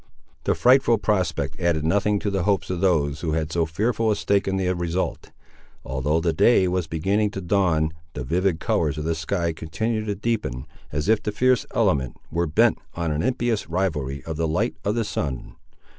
[0.45, 4.15] The frightful prospect added nothing to the hopes of those who had so fearful a
[4.15, 5.29] stake in the result.
[5.85, 10.15] Although the day was beginning to dawn, the vivid colours of the sky continued to
[10.15, 14.73] deepen, as if the fierce element were bent on an impious rivalry of the light
[14.83, 15.55] of the sun.